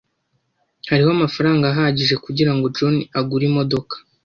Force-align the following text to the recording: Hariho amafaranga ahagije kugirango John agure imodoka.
Hariho 0.89 1.09
amafaranga 1.17 1.65
ahagije 1.71 2.15
kugirango 2.25 2.65
John 2.75 2.95
agure 3.19 3.43
imodoka. 3.49 3.95